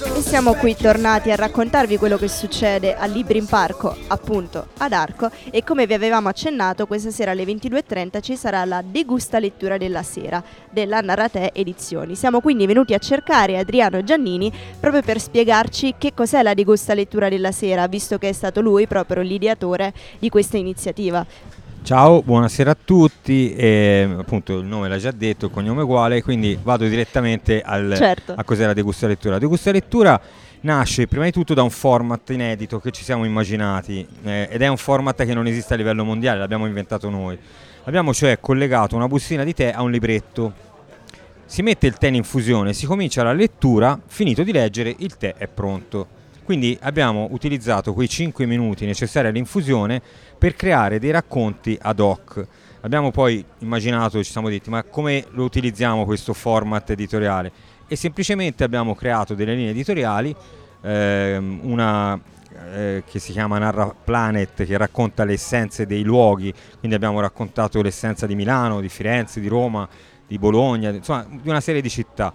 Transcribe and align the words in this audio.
E 0.00 0.20
siamo 0.22 0.54
qui 0.54 0.76
tornati 0.76 1.32
a 1.32 1.34
raccontarvi 1.34 1.96
quello 1.96 2.16
che 2.16 2.28
succede 2.28 2.94
a 2.94 3.04
Libri 3.06 3.38
in 3.38 3.46
Parco, 3.46 3.96
appunto 4.06 4.68
ad 4.78 4.92
Arco, 4.92 5.28
e 5.50 5.64
come 5.64 5.86
vi 5.86 5.94
avevamo 5.94 6.28
accennato, 6.28 6.86
questa 6.86 7.10
sera 7.10 7.32
alle 7.32 7.42
22.30 7.42 8.20
ci 8.22 8.36
sarà 8.36 8.64
la 8.64 8.80
degusta 8.80 9.40
lettura 9.40 9.76
della 9.76 10.04
sera 10.04 10.40
della 10.70 11.00
Narrate 11.00 11.52
Edizioni. 11.52 12.14
Siamo 12.14 12.40
quindi 12.40 12.66
venuti 12.66 12.94
a 12.94 12.98
cercare 12.98 13.58
Adriano 13.58 14.04
Giannini 14.04 14.52
proprio 14.78 15.02
per 15.02 15.18
spiegarci 15.20 15.96
che 15.98 16.14
cos'è 16.14 16.42
la 16.42 16.54
degusta 16.54 16.94
lettura 16.94 17.28
della 17.28 17.50
sera, 17.50 17.88
visto 17.88 18.18
che 18.18 18.28
è 18.28 18.32
stato 18.32 18.60
lui 18.60 18.86
proprio 18.86 19.22
l'ideatore 19.22 19.92
di 20.20 20.28
questa 20.28 20.56
iniziativa. 20.58 21.26
Ciao, 21.88 22.20
buonasera 22.20 22.72
a 22.72 22.76
tutti, 22.84 23.54
e, 23.54 24.06
appunto 24.18 24.58
il 24.58 24.66
nome 24.66 24.88
l'ha 24.88 24.98
già 24.98 25.10
detto, 25.10 25.46
il 25.46 25.50
cognome 25.50 25.80
è 25.80 25.84
uguale, 25.84 26.20
quindi 26.20 26.58
vado 26.62 26.86
direttamente 26.86 27.62
al, 27.62 27.94
Certo. 27.96 28.34
a 28.36 28.44
cos'è 28.44 28.66
la 28.66 28.74
degusta 28.74 29.06
lettura. 29.06 29.32
La 29.32 29.40
degusta 29.40 29.70
lettura 29.70 30.20
nasce 30.60 31.06
prima 31.06 31.24
di 31.24 31.30
tutto 31.30 31.54
da 31.54 31.62
un 31.62 31.70
format 31.70 32.28
inedito 32.28 32.78
che 32.78 32.90
ci 32.90 33.02
siamo 33.02 33.24
immaginati 33.24 34.06
eh, 34.22 34.48
ed 34.50 34.60
è 34.60 34.66
un 34.66 34.76
format 34.76 35.24
che 35.24 35.32
non 35.32 35.46
esiste 35.46 35.72
a 35.72 35.76
livello 35.78 36.04
mondiale, 36.04 36.40
l'abbiamo 36.40 36.66
inventato 36.66 37.08
noi. 37.08 37.38
Abbiamo 37.84 38.12
cioè 38.12 38.38
collegato 38.38 38.94
una 38.94 39.08
bustina 39.08 39.42
di 39.42 39.54
tè 39.54 39.72
a 39.74 39.80
un 39.80 39.90
libretto. 39.90 40.52
Si 41.46 41.62
mette 41.62 41.86
il 41.86 41.96
tè 41.96 42.08
in 42.08 42.16
infusione, 42.16 42.74
si 42.74 42.84
comincia 42.84 43.22
la 43.22 43.32
lettura, 43.32 43.98
finito 44.06 44.42
di 44.42 44.52
leggere 44.52 44.94
il 44.98 45.16
tè 45.16 45.36
è 45.38 45.48
pronto. 45.48 46.17
Quindi 46.48 46.78
abbiamo 46.80 47.28
utilizzato 47.32 47.92
quei 47.92 48.08
5 48.08 48.46
minuti 48.46 48.86
necessari 48.86 49.28
all'infusione 49.28 50.00
per 50.38 50.54
creare 50.56 50.98
dei 50.98 51.10
racconti 51.10 51.76
ad 51.78 52.00
hoc. 52.00 52.42
Abbiamo 52.80 53.10
poi 53.10 53.44
immaginato, 53.58 54.24
ci 54.24 54.30
siamo 54.30 54.48
detti, 54.48 54.70
ma 54.70 54.82
come 54.82 55.26
lo 55.32 55.44
utilizziamo 55.44 56.06
questo 56.06 56.32
format 56.32 56.88
editoriale? 56.88 57.52
E 57.86 57.96
semplicemente 57.96 58.64
abbiamo 58.64 58.94
creato 58.94 59.34
delle 59.34 59.54
linee 59.54 59.72
editoriali, 59.72 60.34
ehm, 60.80 61.60
una 61.64 62.18
eh, 62.72 63.02
che 63.06 63.18
si 63.18 63.32
chiama 63.32 63.58
Narra 63.58 63.94
Planet, 64.02 64.64
che 64.64 64.76
racconta 64.78 65.24
le 65.24 65.34
essenze 65.34 65.84
dei 65.84 66.02
luoghi, 66.02 66.50
quindi 66.78 66.96
abbiamo 66.96 67.20
raccontato 67.20 67.82
l'essenza 67.82 68.26
di 68.26 68.34
Milano, 68.34 68.80
di 68.80 68.88
Firenze, 68.88 69.40
di 69.40 69.48
Roma, 69.48 69.86
di 70.26 70.38
Bologna, 70.38 70.88
insomma 70.88 71.26
di 71.28 71.50
una 71.50 71.60
serie 71.60 71.82
di 71.82 71.90
città. 71.90 72.32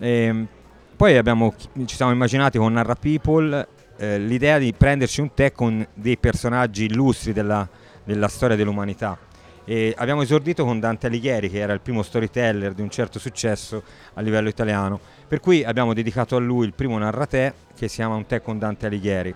Ehm, 0.00 0.48
poi 0.96 1.16
abbiamo, 1.16 1.54
ci 1.84 1.96
siamo 1.96 2.12
immaginati 2.12 2.58
con 2.58 2.72
Narra 2.72 2.94
People 2.94 3.66
eh, 3.96 4.18
l'idea 4.18 4.58
di 4.58 4.72
prenderci 4.72 5.20
un 5.20 5.34
tè 5.34 5.52
con 5.52 5.86
dei 5.94 6.16
personaggi 6.16 6.84
illustri 6.84 7.32
della, 7.32 7.68
della 8.04 8.28
storia 8.28 8.56
dell'umanità. 8.56 9.18
E 9.64 9.94
abbiamo 9.96 10.22
esordito 10.22 10.64
con 10.64 10.78
Dante 10.78 11.06
Alighieri, 11.06 11.48
che 11.48 11.58
era 11.58 11.72
il 11.72 11.80
primo 11.80 12.02
storyteller 12.02 12.74
di 12.74 12.82
un 12.82 12.90
certo 12.90 13.18
successo 13.18 13.82
a 14.14 14.20
livello 14.20 14.48
italiano, 14.48 15.00
per 15.26 15.40
cui 15.40 15.64
abbiamo 15.64 15.94
dedicato 15.94 16.36
a 16.36 16.38
lui 16.38 16.66
il 16.66 16.74
primo 16.74 16.98
narratè 16.98 17.52
che 17.74 17.88
si 17.88 17.96
chiama 17.96 18.14
Un 18.14 18.26
tè 18.26 18.42
con 18.42 18.58
Dante 18.58 18.86
Alighieri. 18.86 19.34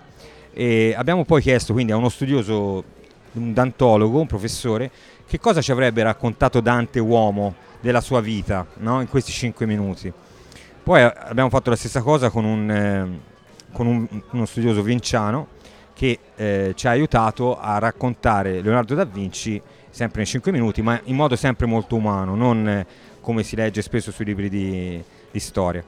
E 0.53 0.93
abbiamo 0.95 1.25
poi 1.25 1.41
chiesto 1.41 1.73
quindi 1.73 1.91
a 1.91 1.95
uno 1.95 2.09
studioso, 2.09 2.83
un 3.33 3.53
dantologo, 3.53 4.19
un 4.19 4.27
professore, 4.27 4.91
che 5.25 5.39
cosa 5.39 5.61
ci 5.61 5.71
avrebbe 5.71 6.03
raccontato 6.03 6.59
Dante 6.61 6.99
uomo 6.99 7.55
della 7.81 8.01
sua 8.01 8.21
vita 8.21 8.65
no? 8.77 9.01
in 9.01 9.07
questi 9.07 9.31
cinque 9.31 9.65
minuti. 9.65 10.13
Poi 10.83 11.01
abbiamo 11.01 11.49
fatto 11.49 11.69
la 11.69 11.75
stessa 11.75 12.01
cosa 12.01 12.29
con, 12.29 12.45
un, 12.45 12.71
eh, 12.71 13.19
con 13.71 13.85
un- 13.87 14.07
uno 14.31 14.45
studioso 14.45 14.81
vinciano 14.81 15.47
che 15.93 16.17
eh, 16.35 16.71
ci 16.75 16.87
ha 16.87 16.91
aiutato 16.91 17.59
a 17.59 17.77
raccontare 17.77 18.61
Leonardo 18.61 18.95
da 18.95 19.03
Vinci 19.05 19.61
sempre 19.89 20.21
in 20.21 20.27
5 20.27 20.51
minuti, 20.51 20.81
ma 20.81 20.99
in 21.05 21.15
modo 21.15 21.35
sempre 21.35 21.65
molto 21.65 21.95
umano, 21.95 22.35
non 22.35 22.67
eh, 22.67 22.85
come 23.21 23.43
si 23.43 23.55
legge 23.55 23.81
spesso 23.81 24.11
sui 24.11 24.25
libri 24.25 24.49
di, 24.49 25.01
di 25.29 25.39
storia. 25.39 25.83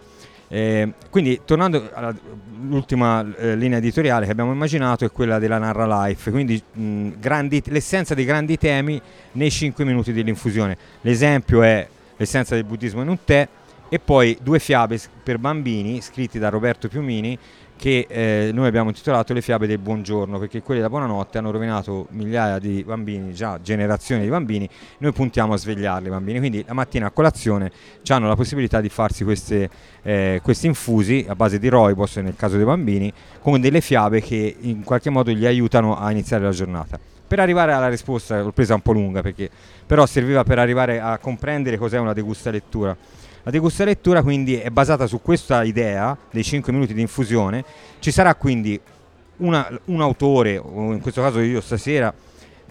Eh, 0.49 0.91
quindi 1.09 1.39
tornando 1.45 1.89
all'ultima 1.93 3.25
eh, 3.37 3.55
linea 3.55 3.77
editoriale 3.77 4.25
che 4.25 4.31
abbiamo 4.33 4.51
immaginato 4.51 5.05
è 5.05 5.11
quella 5.11 5.39
della 5.39 5.57
Narra 5.57 6.05
Life, 6.05 6.29
quindi 6.29 6.61
mh, 6.73 7.11
grandi- 7.19 7.63
l'essenza 7.67 8.13
dei 8.13 8.25
grandi 8.25 8.57
temi 8.57 9.01
nei 9.33 9.49
5 9.49 9.85
minuti 9.85 10.11
dell'infusione. 10.11 10.77
L'esempio 11.01 11.61
è 11.61 11.87
l'essenza 12.17 12.55
del 12.55 12.65
buddismo 12.65 13.01
in 13.01 13.07
un 13.07 13.17
tè 13.23 13.47
e 13.93 13.99
poi 13.99 14.37
due 14.41 14.59
fiabe 14.59 14.97
per 15.21 15.37
bambini 15.37 15.99
scritti 15.99 16.39
da 16.39 16.47
Roberto 16.47 16.87
Piumini 16.87 17.37
che 17.75 18.05
eh, 18.07 18.51
noi 18.53 18.67
abbiamo 18.67 18.87
intitolato 18.87 19.33
Le 19.33 19.41
fiabe 19.41 19.67
del 19.67 19.79
buongiorno 19.79 20.39
perché 20.39 20.61
quelli 20.61 20.79
della 20.79 20.89
buonanotte 20.89 21.37
hanno 21.37 21.51
rovinato 21.51 22.07
migliaia 22.11 22.57
di 22.57 22.85
bambini, 22.85 23.33
già 23.33 23.59
generazioni 23.61 24.21
di 24.21 24.29
bambini, 24.29 24.69
noi 24.99 25.11
puntiamo 25.11 25.51
a 25.51 25.57
svegliarli 25.57 26.07
i 26.07 26.09
bambini, 26.09 26.39
quindi 26.39 26.63
la 26.65 26.73
mattina 26.73 27.07
a 27.07 27.09
colazione 27.09 27.69
hanno 28.07 28.29
la 28.29 28.35
possibilità 28.37 28.79
di 28.79 28.87
farsi 28.87 29.25
queste, 29.25 29.69
eh, 30.03 30.39
questi 30.41 30.67
infusi 30.67 31.25
a 31.27 31.35
base 31.35 31.59
di 31.59 31.67
roibos 31.67 32.15
nel 32.17 32.35
caso 32.37 32.55
dei 32.55 32.65
bambini 32.65 33.11
con 33.41 33.59
delle 33.59 33.81
fiabe 33.81 34.21
che 34.21 34.55
in 34.57 34.85
qualche 34.85 35.09
modo 35.09 35.31
gli 35.31 35.45
aiutano 35.45 35.97
a 35.97 36.09
iniziare 36.11 36.45
la 36.45 36.51
giornata. 36.51 36.97
Per 37.27 37.39
arrivare 37.39 37.73
alla 37.73 37.89
risposta, 37.89 38.41
l'ho 38.41 38.51
presa 38.53 38.73
un 38.73 38.81
po' 38.81 38.93
lunga 38.93 39.21
perché 39.21 39.49
però 39.85 40.05
serviva 40.05 40.45
per 40.45 40.59
arrivare 40.59 41.01
a 41.01 41.17
comprendere 41.17 41.77
cos'è 41.77 41.97
una 41.97 42.13
degusta 42.13 42.51
lettura. 42.51 42.95
La 43.43 43.51
degusta 43.51 43.83
lettura 43.83 44.21
quindi 44.21 44.55
è 44.55 44.69
basata 44.69 45.07
su 45.07 45.21
questa 45.21 45.63
idea 45.63 46.15
dei 46.29 46.43
5 46.43 46.71
minuti 46.71 46.93
di 46.93 47.01
infusione. 47.01 47.63
Ci 47.99 48.11
sarà 48.11 48.35
quindi 48.35 48.79
una- 49.37 49.67
un 49.85 50.01
autore, 50.01 50.53
in 50.53 50.99
questo 51.01 51.21
caso 51.21 51.39
io 51.39 51.59
stasera, 51.61 52.13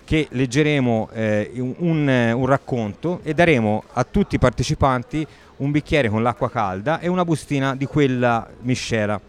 che 0.04 0.28
leggeremo 0.30 1.08
eh, 1.12 1.50
un, 1.56 2.32
un, 2.34 2.46
racconto 2.46 3.20
e 3.22 3.34
daremo 3.34 3.84
a 3.92 4.04
tutti 4.04 4.36
i 4.36 4.38
partecipanti 4.38 5.26
un 5.56 5.70
bicchiere 5.70 6.08
con 6.08 6.22
l'acqua 6.22 6.50
calda 6.50 7.00
e 7.00 7.08
una 7.08 7.24
bustina 7.24 7.76
di 7.76 7.86
quella 7.86 8.48
miscela 8.60 9.20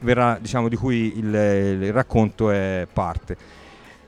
verrà, 0.00 0.38
diciamo, 0.40 0.68
di 0.68 0.76
cui 0.76 1.18
il, 1.18 1.34
il 1.34 1.92
racconto 1.92 2.50
è 2.50 2.86
parte. 2.92 3.36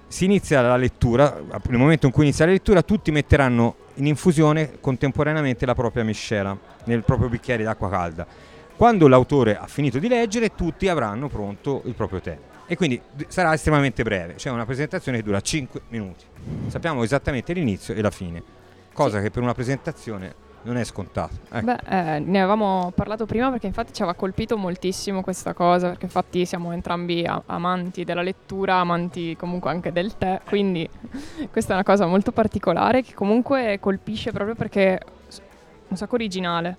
Si 0.06 0.24
inizia 0.24 0.60
la 0.60 0.76
lettura, 0.76 1.42
nel 1.68 1.78
momento 1.78 2.06
in 2.06 2.12
cui 2.12 2.24
inizia 2.24 2.44
la 2.44 2.52
lettura 2.52 2.82
tutti 2.82 3.10
metteranno 3.10 3.74
in 3.94 4.06
infusione 4.06 4.78
contemporaneamente 4.80 5.66
la 5.66 5.74
propria 5.74 6.04
miscela 6.04 6.56
nel 6.84 7.04
proprio 7.04 7.28
bicchiere 7.28 7.62
d'acqua 7.62 7.88
calda. 7.88 8.26
Quando 8.76 9.06
l'autore 9.06 9.56
ha 9.56 9.66
finito 9.66 9.98
di 9.98 10.08
leggere 10.08 10.54
tutti 10.54 10.88
avranno 10.88 11.28
pronto 11.28 11.82
il 11.84 11.94
proprio 11.94 12.20
tè 12.20 12.38
e 12.66 12.76
quindi 12.76 13.00
sarà 13.28 13.54
estremamente 13.54 14.02
breve, 14.02 14.36
cioè 14.36 14.52
una 14.52 14.64
presentazione 14.64 15.18
che 15.18 15.24
dura 15.24 15.40
5 15.40 15.82
minuti. 15.88 16.24
Sappiamo 16.68 17.02
esattamente 17.02 17.52
l'inizio 17.52 17.94
e 17.94 18.00
la 18.00 18.10
fine, 18.10 18.42
cosa 18.92 19.20
che 19.20 19.30
per 19.30 19.42
una 19.42 19.54
presentazione 19.54 20.34
non 20.64 20.76
è 20.76 20.84
scontata. 20.84 21.34
Ecco. 21.50 21.64
Beh, 21.64 21.78
eh, 21.88 22.18
ne 22.20 22.38
avevamo 22.38 22.92
parlato 22.94 23.26
prima 23.26 23.50
perché 23.50 23.66
infatti 23.66 23.92
ci 23.92 24.02
aveva 24.02 24.16
colpito 24.16 24.56
moltissimo 24.56 25.22
questa 25.22 25.52
cosa, 25.52 25.88
perché 25.88 26.06
infatti 26.06 26.44
siamo 26.46 26.72
entrambi 26.72 27.24
a- 27.24 27.42
amanti 27.46 28.04
della 28.04 28.22
lettura, 28.22 28.76
amanti 28.76 29.36
comunque 29.36 29.70
anche 29.70 29.92
del 29.92 30.16
tè, 30.16 30.40
quindi 30.46 30.88
questa 31.52 31.72
è 31.72 31.74
una 31.74 31.84
cosa 31.84 32.06
molto 32.06 32.32
particolare 32.32 33.02
che 33.02 33.14
comunque 33.14 33.78
colpisce 33.80 34.32
proprio 34.32 34.54
perché 34.54 34.96
è 34.96 35.00
un 35.88 35.96
sacco 35.96 36.14
originale. 36.14 36.76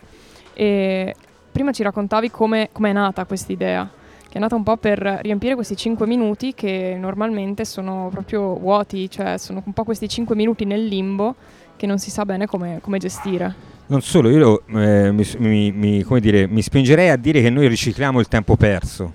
E 0.53 1.16
prima 1.52 1.72
ci 1.72 1.84
raccontavi 1.84 2.31
come 2.31 2.69
è 2.72 2.91
nata 2.91 3.25
questa 3.25 3.52
idea, 3.52 3.88
che 4.28 4.38
è 4.38 4.40
nata 4.40 4.56
un 4.56 4.63
po' 4.63 4.78
per 4.78 5.19
riempire 5.22 5.53
questi 5.53 5.75
5 5.75 6.07
minuti 6.07 6.56
che 6.56 6.97
normalmente 7.00 7.66
sono 7.66 8.09
proprio 8.09 8.57
vuoti, 8.57 9.09
cioè 9.12 9.38
sono 9.38 9.62
un 9.63 9.73
po' 9.73 9.84
questi 9.84 10.09
5 10.09 10.35
minuti 10.35 10.66
nel 10.66 10.85
limbo 10.85 11.35
che 11.75 11.85
non 11.85 12.00
si 12.00 12.09
sa 12.09 12.25
bene 12.25 12.47
come 12.47 12.97
gestire. 12.97 13.75
Non 13.88 14.01
solo, 14.01 14.29
io 14.29 14.63
eh, 14.68 15.12
mi, 15.12 15.23
mi- 15.38 15.72
mi- 15.72 16.19
dire, 16.19 16.47
mi 16.47 16.63
spingerei 16.63 17.09
a 17.09 17.18
dire 17.18 17.41
che 17.41 17.51
noi 17.51 17.68
ricicliamo 17.68 18.19
il 18.19 18.28
tempo 18.28 18.56
perso. 18.56 19.13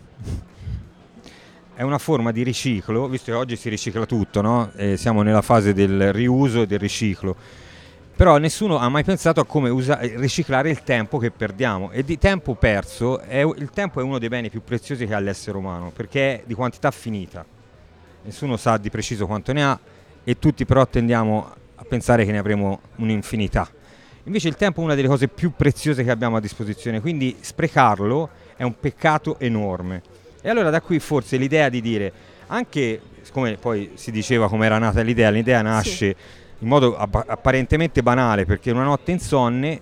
È 1.75 1.83
una 1.83 1.99
forma 1.99 2.31
di 2.31 2.45
riciclo, 2.45 3.09
visto 3.09 3.33
che 3.33 3.37
oggi 3.37 3.57
si 3.57 3.69
ricicla 3.69 4.07
tutto, 4.07 4.41
no? 4.43 4.71
Eh, 4.77 4.97
siamo 4.97 5.23
nella 5.23 5.43
fase 5.43 5.73
del 5.73 6.13
riuso 6.13 6.63
e 6.63 6.67
del 6.69 6.79
riciclo. 6.79 7.35
Però 8.15 8.37
nessuno 8.37 8.77
ha 8.77 8.89
mai 8.89 9.03
pensato 9.03 9.41
a 9.41 9.45
come 9.45 9.71
usa- 9.71 9.99
eh, 9.99 10.13
riciclare 10.19 10.71
il 10.71 10.83
tempo 10.85 11.19
che 11.19 11.33
perdiamo. 11.33 11.91
E 11.91 12.05
di 12.05 12.17
tempo 12.19 12.55
perso, 12.55 13.19
è- 13.19 13.43
il 13.43 13.71
tempo 13.71 13.99
è 13.99 14.05
uno 14.05 14.19
dei 14.19 14.29
beni 14.29 14.51
più 14.51 14.63
preziosi 14.63 15.05
che 15.05 15.15
ha 15.15 15.19
l'essere 15.19 15.57
umano, 15.57 15.91
perché 15.91 16.35
è 16.35 16.43
di 16.47 16.55
quantità 16.55 16.93
finita. 16.93 17.45
Nessuno 18.23 18.57
sa 18.57 18.77
di 18.77 18.91
preciso 18.91 19.27
quanto 19.27 19.53
ne 19.53 19.65
ha 19.65 19.81
e 20.23 20.39
tutti 20.39 20.65
però 20.65 20.87
tendiamo 20.87 21.51
a 21.75 21.85
pensare 21.89 22.25
che 22.25 22.31
ne 22.31 22.39
avremo 22.39 22.81
un'infinità. 22.97 23.69
Invece 24.25 24.49
il 24.49 24.57
tempo 24.57 24.81
è 24.81 24.85
una 24.85 24.95
delle 24.95 25.09
cose 25.09 25.29
più 25.29 25.53
preziose 25.57 26.05
che 26.05 26.11
abbiamo 26.11 26.37
a 26.37 26.41
disposizione, 26.41 27.01
quindi 27.01 27.37
sprecarlo 27.41 28.29
è 28.57 28.63
un 28.63 28.79
peccato 28.79 29.39
enorme. 29.39 30.03
E 30.43 30.49
allora 30.49 30.71
da 30.71 30.81
qui 30.81 30.99
forse 30.99 31.37
l'idea 31.37 31.69
di 31.69 31.81
dire, 31.81 32.13
anche 32.49 33.01
come 33.33 33.57
poi 33.57 33.93
si 33.95 34.11
diceva 34.11 34.49
come 34.49 34.67
era 34.67 34.79
nata 34.79 35.01
l'idea, 35.03 35.31
l'idea 35.31 35.63
nasce 35.63 36.17
in 36.59 36.69
modo 36.69 36.97
abba- 36.97 37.25
apparentemente 37.27 38.03
banale 38.03 38.45
perché 38.45 38.71
una 38.71 38.85
notte 38.85 39.13
insonne 39.13 39.81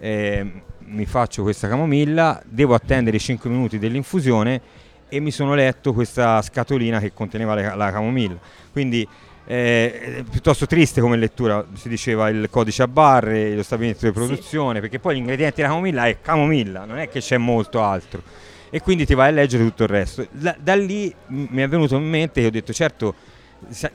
eh, 0.00 0.62
mi 0.78 1.06
faccio 1.06 1.42
questa 1.42 1.68
camomilla, 1.68 2.40
devo 2.44 2.74
attendere 2.74 3.16
i 3.16 3.20
5 3.20 3.48
minuti 3.50 3.78
dell'infusione 3.78 4.60
e 5.08 5.20
mi 5.20 5.30
sono 5.30 5.54
letto 5.54 5.92
questa 5.92 6.42
scatolina 6.42 6.98
che 6.98 7.12
conteneva 7.12 7.54
le- 7.54 7.74
la 7.76 7.90
camomilla. 7.90 8.38
Quindi 8.72 9.06
eh, 9.50 10.24
piuttosto 10.30 10.66
triste 10.66 11.00
come 11.00 11.16
lettura, 11.16 11.64
si 11.72 11.88
diceva 11.88 12.28
il 12.28 12.48
codice 12.50 12.82
a 12.82 12.86
barre, 12.88 13.54
lo 13.54 13.62
stabilimento 13.62 14.04
di 14.04 14.12
produzione, 14.12 14.74
sì. 14.74 14.80
perché 14.82 14.98
poi 14.98 15.14
gli 15.14 15.18
ingredienti 15.18 15.62
della 15.62 15.68
camomilla 15.68 16.06
è 16.06 16.20
camomilla, 16.20 16.84
non 16.84 16.98
è 16.98 17.08
che 17.08 17.20
c'è 17.20 17.38
molto 17.38 17.82
altro. 17.82 18.20
E 18.68 18.82
quindi 18.82 19.06
ti 19.06 19.14
vai 19.14 19.28
a 19.28 19.30
leggere 19.30 19.64
tutto 19.64 19.84
il 19.84 19.88
resto. 19.88 20.26
Da, 20.30 20.54
da 20.60 20.74
lì 20.76 21.14
mi 21.28 21.62
è 21.62 21.66
venuto 21.66 21.96
in 21.96 22.06
mente 22.06 22.42
che 22.42 22.48
ho 22.48 22.50
detto 22.50 22.74
certo 22.74 23.14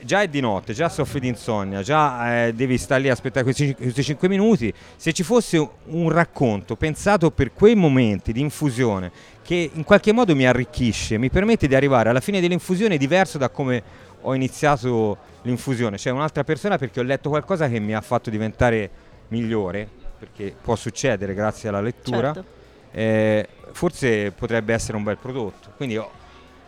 già 0.02 0.22
è 0.22 0.28
di 0.28 0.40
notte, 0.40 0.74
già 0.74 0.88
soffri 0.88 1.20
di 1.20 1.28
insonnia, 1.28 1.82
già 1.82 2.46
eh, 2.46 2.52
devi 2.52 2.76
stare 2.76 3.02
lì 3.02 3.08
a 3.08 3.12
aspettare 3.12 3.44
questi, 3.44 3.74
questi 3.74 4.02
5 4.02 4.28
minuti. 4.28 4.72
Se 4.96 5.12
ci 5.12 5.22
fosse 5.22 5.68
un 5.86 6.10
racconto 6.10 6.76
pensato 6.76 7.30
per 7.30 7.52
quei 7.52 7.74
momenti 7.74 8.32
di 8.32 8.40
infusione 8.40 9.10
che 9.42 9.70
in 9.72 9.84
qualche 9.84 10.12
modo 10.12 10.34
mi 10.34 10.46
arricchisce, 10.46 11.16
mi 11.16 11.30
permette 11.30 11.66
di 11.66 11.74
arrivare 11.74 12.08
alla 12.08 12.20
fine 12.20 12.40
dell'infusione 12.40 12.96
diverso 12.96 13.38
da 13.38 13.48
come 13.48 13.82
ho 14.26 14.34
iniziato 14.34 15.18
l'infusione, 15.42 15.98
cioè 15.98 16.12
un'altra 16.12 16.44
persona 16.44 16.78
perché 16.78 17.00
ho 17.00 17.02
letto 17.02 17.28
qualcosa 17.28 17.68
che 17.68 17.78
mi 17.78 17.94
ha 17.94 18.00
fatto 18.00 18.30
diventare 18.30 18.90
migliore, 19.28 19.88
perché 20.18 20.54
può 20.60 20.76
succedere 20.76 21.34
grazie 21.34 21.68
alla 21.68 21.80
lettura, 21.80 22.32
certo. 22.32 22.48
eh, 22.92 23.48
forse 23.72 24.32
potrebbe 24.32 24.72
essere 24.72 24.96
un 24.96 25.02
bel 25.02 25.18
prodotto. 25.18 25.72
Quindi 25.76 25.96
oh, 25.96 26.10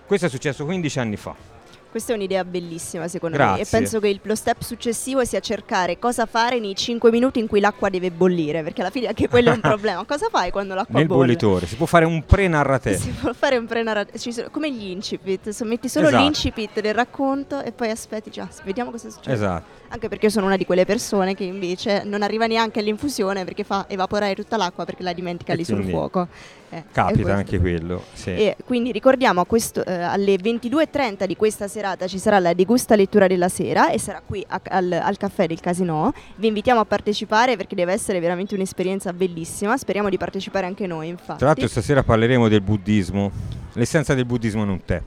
questo 0.07 0.27
è 0.27 0.29
successo 0.29 0.65
15 0.65 0.99
anni 0.99 1.17
fa. 1.17 1.56
Questa 1.97 2.13
è 2.13 2.17
un'idea 2.17 2.45
bellissima 2.45 3.09
secondo 3.09 3.39
Grazie. 3.39 3.55
me 3.55 3.63
e 3.63 3.67
penso 3.71 4.01
che 4.01 4.09
il, 4.09 4.21
lo 4.23 4.35
step 4.35 4.61
successivo 4.61 5.25
sia 5.25 5.41
cercare 5.41 5.99
cosa 5.99 6.27
fare 6.27 6.61
nei 6.61 6.75
5 6.75 7.11
minuti 7.11 7.39
in 7.39 7.47
cui 7.47 7.59
l'acqua 7.59 7.89
deve 7.89 8.11
bollire, 8.11 8.63
perché 8.63 8.83
alla 8.83 8.91
fine 8.91 9.07
anche 9.07 9.31
quello 9.31 9.51
è 9.51 9.55
un 9.55 9.61
problema. 9.65 10.05
Cosa 10.05 10.29
fai 10.31 10.51
quando 10.51 10.75
l'acqua 10.75 10.99
Nel 10.99 11.07
bolle? 11.07 11.29
Nel 11.29 11.37
bollitore, 11.39 11.67
si 11.67 11.75
può 11.75 11.87
fare 11.87 12.05
un 12.05 12.23
pre-narrate. 12.23 12.99
Si 13.07 13.09
può 13.13 13.33
fare 13.33 13.57
un 13.57 13.65
pre-narrate, 13.65 14.13
come 14.51 14.71
gli 14.71 14.91
incipit, 14.91 15.59
metti 15.63 15.89
solo 15.89 16.09
esatto. 16.09 16.23
l'incipit 16.23 16.81
del 16.83 16.93
racconto 16.93 17.63
e 17.63 17.73
poi 17.73 17.89
aspetti, 17.89 18.29
già, 18.29 18.47
vediamo 18.63 18.91
cosa 18.91 19.09
succede. 19.09 19.35
Esatto 19.35 19.86
anche 19.89 20.09
perché 20.09 20.27
io 20.27 20.31
sono 20.31 20.47
una 20.47 20.57
di 20.57 20.65
quelle 20.65 20.85
persone 20.85 21.35
che 21.35 21.45
invece 21.45 22.03
non 22.05 22.23
arriva 22.23 22.47
neanche 22.47 22.81
all'infusione 22.81 23.45
perché 23.45 23.65
fa 23.65 23.87
evaporare 23.89 24.35
tutta 24.35 24.57
l'acqua 24.57 24.85
perché 24.85 25.03
la 25.03 25.13
dimentica 25.13 25.55
lì 25.55 25.65
sul 25.65 25.85
fuoco. 25.85 26.29
Eh, 26.69 26.83
Capita 26.91 27.35
anche 27.35 27.61
quello. 27.61 28.03
Sì. 28.13 28.31
E 28.31 28.57
quindi 28.65 28.91
ricordiamo 28.91 29.45
questo, 29.45 29.85
eh, 29.85 29.93
alle 29.93 30.35
22.30 30.35 31.25
di 31.25 31.37
questa 31.37 31.69
serata 31.69 32.07
ci 32.07 32.19
sarà 32.19 32.39
la 32.39 32.55
degusta 32.55 32.97
lettura 32.97 33.27
della 33.27 33.49
sera 33.49 33.91
e 33.91 33.99
sarà 33.99 34.21
qui 34.25 34.45
a, 34.47 34.61
al, 34.71 34.93
al, 34.93 35.17
caffè 35.17 35.47
del 35.47 35.61
Casino. 35.61 36.13
Vi 36.37 36.47
invitiamo 36.49 36.81
a 36.81 36.85
partecipare 36.85 37.57
perché 37.57 37.75
deve 37.75 37.93
essere 37.93 38.19
veramente 38.19 38.55
un'esperienza 38.55 39.13
bellissima. 39.13 39.77
Speriamo 39.77 40.09
di 40.09 40.17
partecipare 40.17 40.67
anche 40.67 40.87
noi, 40.87 41.09
infatti. 41.09 41.39
Tra 41.39 41.47
l'altro 41.47 41.69
stasera 41.69 42.03
parleremo 42.03 42.49
del 42.49 42.63
buddismo, 42.63 43.31
l'essenza 43.75 44.15
del 44.15 44.25
buddismo 44.25 44.63
in 44.63 44.69
un 44.69 44.85
tè 44.85 45.03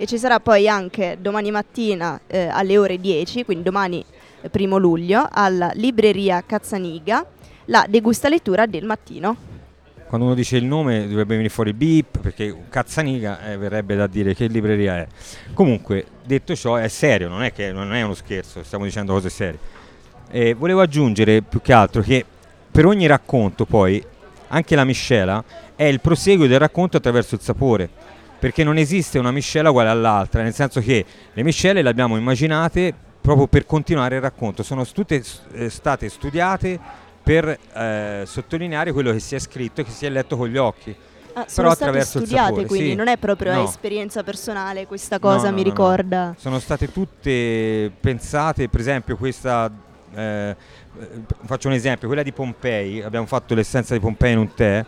e 0.00 0.06
ci 0.06 0.16
sarà 0.16 0.40
poi 0.40 0.66
anche 0.66 1.18
domani 1.20 1.50
mattina 1.50 2.18
eh, 2.26 2.46
alle 2.46 2.78
ore 2.78 2.98
10, 2.98 3.44
quindi 3.44 3.62
domani 3.62 4.02
eh, 4.40 4.48
primo 4.48 4.78
luglio, 4.78 5.28
alla 5.30 5.72
libreria 5.74 6.42
Cazzaniga, 6.42 7.22
la 7.66 7.84
degusta 7.86 8.30
lettura 8.30 8.64
del 8.64 8.86
mattino. 8.86 9.36
Quando 10.06 10.24
uno 10.24 10.34
dice 10.34 10.56
il 10.56 10.64
nome 10.64 11.06
dovrebbe 11.06 11.34
venire 11.34 11.50
fuori 11.50 11.74
beep, 11.74 12.18
perché 12.18 12.62
Cazzaniga 12.70 13.44
eh, 13.52 13.58
verrebbe 13.58 13.94
da 13.94 14.06
dire 14.06 14.34
che 14.34 14.46
libreria 14.46 14.96
è. 14.96 15.06
Comunque, 15.52 16.06
detto 16.24 16.56
ciò, 16.56 16.76
è 16.76 16.88
serio, 16.88 17.28
non 17.28 17.42
è, 17.42 17.52
che, 17.52 17.70
non 17.70 17.92
è 17.92 18.00
uno 18.00 18.14
scherzo, 18.14 18.62
stiamo 18.62 18.84
dicendo 18.84 19.12
cose 19.12 19.28
serie. 19.28 19.58
E 20.30 20.54
volevo 20.54 20.80
aggiungere 20.80 21.42
più 21.42 21.60
che 21.60 21.74
altro 21.74 22.00
che 22.00 22.24
per 22.70 22.86
ogni 22.86 23.06
racconto 23.06 23.66
poi 23.66 24.02
anche 24.48 24.74
la 24.74 24.84
miscela 24.84 25.44
è 25.76 25.84
il 25.84 26.00
proseguo 26.00 26.46
del 26.46 26.58
racconto 26.58 26.96
attraverso 26.96 27.34
il 27.34 27.42
sapore 27.42 27.90
perché 28.40 28.64
non 28.64 28.78
esiste 28.78 29.18
una 29.18 29.30
miscela 29.30 29.68
uguale 29.68 29.90
all'altra, 29.90 30.42
nel 30.42 30.54
senso 30.54 30.80
che 30.80 31.04
le 31.32 31.42
miscele 31.42 31.82
le 31.82 31.90
abbiamo 31.90 32.16
immaginate 32.16 32.92
proprio 33.20 33.46
per 33.46 33.66
continuare 33.66 34.16
il 34.16 34.22
racconto, 34.22 34.62
sono 34.62 34.84
tutte 34.86 35.22
eh, 35.52 35.68
state 35.68 36.08
studiate 36.08 36.80
per 37.22 37.46
eh, 37.74 38.22
sottolineare 38.24 38.92
quello 38.92 39.12
che 39.12 39.20
si 39.20 39.34
è 39.34 39.38
scritto 39.38 39.82
e 39.82 39.84
che 39.84 39.90
si 39.90 40.06
è 40.06 40.08
letto 40.08 40.38
con 40.38 40.48
gli 40.48 40.56
occhi. 40.56 40.96
Ah, 41.34 41.44
sono 41.46 41.72
state 41.74 42.00
studiate 42.00 42.66
quindi 42.66 42.90
sì. 42.90 42.94
non 42.96 43.06
è 43.06 43.16
proprio 43.16 43.52
no. 43.52 43.62
esperienza 43.62 44.24
personale 44.24 44.88
questa 44.88 45.20
cosa 45.20 45.44
no, 45.44 45.50
no, 45.50 45.56
mi 45.58 45.62
ricorda 45.62 46.34
sono 46.36 46.58
state 46.58 46.90
tutte 46.90 47.88
pensate 48.00 48.68
per 48.68 48.80
esempio 48.80 49.16
questa 49.16 49.70
eh, 50.12 50.56
faccio 51.44 51.68
un 51.68 51.74
esempio 51.74 52.08
quella 52.08 52.24
di 52.24 52.32
Pompei 52.32 53.00
abbiamo 53.00 53.26
fatto 53.26 53.54
l'essenza 53.54 53.94
di 53.94 54.00
Pompei 54.00 54.32
in 54.32 54.38
un 54.38 54.52
tè 54.52 54.84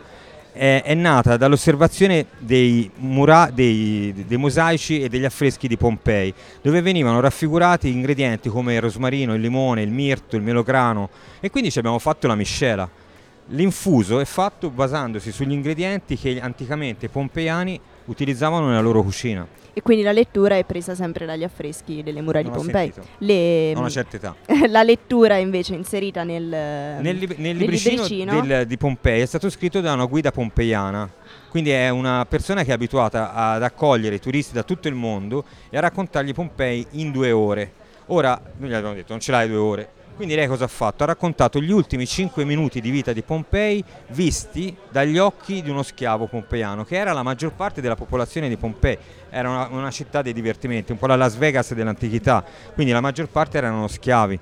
è, 0.53 0.83
è 0.85 0.93
nata 0.93 1.35
dall'osservazione 1.35 2.27
dei, 2.37 2.89
mura, 2.97 3.49
dei, 3.51 4.13
dei, 4.25 4.37
mosaici 4.37 5.01
e 5.01 5.09
degli 5.09 5.25
affreschi 5.25 5.67
di 5.67 5.75
Pompei, 5.75 6.33
dove 6.61 6.81
venivano 6.81 7.19
raffigurati 7.19 7.89
ingredienti 7.89 8.49
come 8.49 8.75
il 8.75 8.81
rosmarino, 8.81 9.33
il 9.33 9.41
limone, 9.41 9.81
il 9.81 9.91
mirto, 9.91 10.35
il 10.35 10.43
melograno 10.43 11.09
e 11.39 11.49
quindi 11.49 11.71
ci 11.71 11.79
abbiamo 11.79 11.99
fatto 11.99 12.27
la 12.27 12.35
miscela. 12.35 12.87
L'infuso 13.47 14.19
è 14.19 14.25
fatto 14.25 14.69
basandosi 14.69 15.31
sugli 15.31 15.51
ingredienti 15.51 16.17
che 16.17 16.39
anticamente 16.39 17.07
i 17.07 17.09
pompeiani 17.09 17.79
utilizzavano 18.05 18.67
nella 18.67 18.81
loro 18.81 19.03
cucina. 19.03 19.47
E 19.75 19.81
quindi 19.81 20.03
la 20.03 20.11
lettura 20.11 20.55
è 20.55 20.63
presa 20.65 20.93
sempre 20.93 21.25
dagli 21.25 21.43
affreschi 21.43 22.03
delle 22.03 22.21
mura 22.21 22.41
non 22.41 22.51
di 22.51 22.57
Pompei. 22.57 22.93
Le, 23.17 23.73
a 23.73 23.79
una 23.79 23.89
certa 23.89 24.17
età. 24.17 24.35
la 24.69 24.83
lettura 24.83 25.37
invece 25.37 25.73
inserita 25.73 26.23
nel, 26.23 26.43
nel, 26.43 27.17
li, 27.17 27.35
nel 27.37 27.57
libricino, 27.57 28.03
libricino. 28.03 28.41
Del, 28.41 28.67
di 28.67 28.77
Pompei 28.77 29.21
è 29.21 29.25
stato 29.25 29.49
scritto 29.49 29.81
da 29.81 29.93
una 29.93 30.05
guida 30.05 30.31
pompeiana. 30.31 31.09
Quindi 31.49 31.71
è 31.71 31.89
una 31.89 32.25
persona 32.27 32.63
che 32.63 32.69
è 32.69 32.73
abituata 32.73 33.33
ad 33.33 33.63
accogliere 33.63 34.19
turisti 34.19 34.53
da 34.53 34.61
tutto 34.63 34.87
il 34.87 34.95
mondo 34.95 35.43
e 35.69 35.77
a 35.77 35.79
raccontargli 35.79 36.33
Pompei 36.33 36.85
in 36.91 37.11
due 37.11 37.31
ore. 37.31 37.73
Ora, 38.07 38.39
noi 38.57 38.69
gli 38.69 38.73
abbiamo 38.73 38.93
detto, 38.93 39.11
non 39.13 39.21
ce 39.21 39.31
l'hai 39.31 39.47
due 39.47 39.57
ore, 39.57 39.89
quindi 40.13 40.35
lei 40.35 40.47
cosa 40.47 40.65
ha 40.65 40.67
fatto? 40.67 41.03
Ha 41.03 41.07
raccontato 41.07 41.61
gli 41.61 41.71
ultimi 41.71 42.05
5 42.05 42.43
minuti 42.45 42.81
di 42.81 42.89
vita 42.89 43.13
di 43.13 43.21
Pompei 43.21 43.83
visti 44.09 44.75
dagli 44.89 45.17
occhi 45.17 45.61
di 45.61 45.69
uno 45.69 45.83
schiavo 45.83 46.27
pompeiano, 46.27 46.85
che 46.85 46.97
era 46.97 47.13
la 47.13 47.23
maggior 47.23 47.53
parte 47.53 47.81
della 47.81 47.95
popolazione 47.95 48.49
di 48.49 48.57
Pompei. 48.57 48.97
Era 49.29 49.49
una, 49.49 49.67
una 49.71 49.91
città 49.91 50.21
dei 50.21 50.33
divertimenti, 50.33 50.91
un 50.91 50.97
po' 50.97 51.07
la 51.07 51.15
Las 51.15 51.35
Vegas 51.35 51.73
dell'antichità, 51.73 52.43
quindi 52.73 52.91
la 52.91 53.01
maggior 53.01 53.27
parte 53.27 53.57
erano 53.57 53.87
schiavi. 53.87 54.39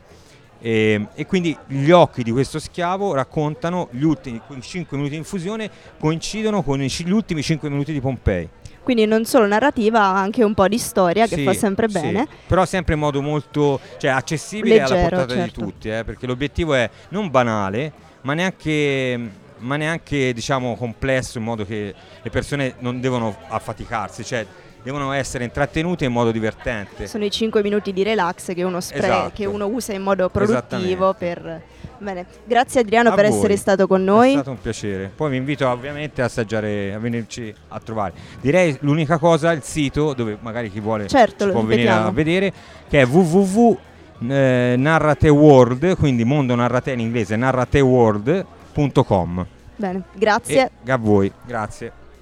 E, 0.63 1.07
e, 1.15 1.25
quindi 1.25 1.57
gli 1.65 1.89
occhi 1.89 2.21
di 2.21 2.31
questo 2.31 2.59
schiavo 2.59 3.15
raccontano 3.15 3.87
gli 3.91 4.03
ultimi 4.03 4.39
5 4.59 4.95
minuti 4.95 5.13
di 5.13 5.19
infusione, 5.19 5.69
coincidono 5.99 6.61
con 6.61 6.79
gli 6.79 7.11
ultimi 7.11 7.41
5 7.41 7.69
minuti 7.69 7.91
di 7.93 7.99
Pompei. 7.99 8.49
Quindi 8.83 9.05
non 9.05 9.25
solo 9.25 9.45
narrativa, 9.45 10.01
anche 10.01 10.43
un 10.43 10.53
po' 10.53 10.67
di 10.67 10.77
storia 10.77 11.27
che 11.27 11.43
fa 11.43 11.53
sempre 11.53 11.87
bene. 11.87 12.27
Sì. 12.29 12.35
Però 12.47 12.65
sempre 12.65 12.95
in 12.95 12.99
modo 12.99 13.21
molto 13.21 13.79
cioè, 13.97 14.11
accessibile 14.11 14.79
Leggero, 14.79 14.93
alla 14.93 15.09
portata 15.09 15.33
certo. 15.35 15.59
di 15.59 15.65
tutti, 15.65 15.89
eh, 15.89 16.03
perché 16.03 16.25
l'obiettivo 16.25 16.73
è 16.73 16.89
non 17.09 17.29
banale, 17.29 17.91
ma 18.21 18.33
neanche 18.33 19.39
ma 19.61 19.75
neanche 19.75 20.33
diciamo 20.33 20.75
complesso 20.75 21.37
in 21.37 21.43
modo 21.43 21.65
che 21.65 21.93
le 22.21 22.29
persone 22.29 22.75
non 22.79 22.99
devono 22.99 23.35
affaticarsi, 23.47 24.23
cioè 24.25 24.45
devono 24.83 25.11
essere 25.11 25.43
intrattenute 25.43 26.05
in 26.05 26.11
modo 26.11 26.31
divertente. 26.31 27.07
Sono 27.07 27.25
i 27.25 27.31
5 27.31 27.61
minuti 27.61 27.93
di 27.93 28.03
relax 28.03 28.53
che 28.53 28.63
uno, 28.63 28.81
spre- 28.81 28.99
esatto. 28.99 29.31
che 29.33 29.45
uno 29.45 29.67
usa 29.67 29.93
in 29.93 30.01
modo 30.01 30.29
produttivo 30.29 31.13
per 31.13 31.61
Bene, 32.01 32.25
grazie 32.45 32.81
Adriano 32.81 33.09
a 33.09 33.13
per 33.13 33.27
voi. 33.27 33.37
essere 33.37 33.55
stato 33.57 33.85
con 33.85 34.03
noi. 34.03 34.29
È 34.29 34.33
stato 34.33 34.49
un 34.49 34.59
piacere. 34.59 35.11
Poi 35.15 35.29
vi 35.29 35.37
invito 35.37 35.69
ovviamente 35.69 36.23
a 36.23 36.25
assaggiare, 36.25 36.95
a 36.95 36.99
venirci 36.99 37.53
a 37.67 37.79
trovare. 37.79 38.13
Direi 38.41 38.75
l'unica 38.81 39.19
cosa, 39.19 39.51
il 39.51 39.61
sito 39.61 40.13
dove 40.13 40.35
magari 40.41 40.71
chi 40.71 40.79
vuole 40.79 41.05
certo, 41.07 41.51
può 41.51 41.61
venire 41.61 41.89
a 41.89 42.09
vedere, 42.09 42.51
che 42.89 43.01
è 43.01 43.05
www.narrateworld, 43.05 45.95
quindi 45.95 46.23
mondo 46.23 46.55
narrate 46.55 46.93
in 46.93 47.01
inglese, 47.01 47.35
narrateworld.com. 47.35 49.45
Bene, 49.75 50.01
grazie. 50.15 50.71
E 50.83 50.91
a 50.91 50.97
voi, 50.97 51.31
grazie. 51.45 52.00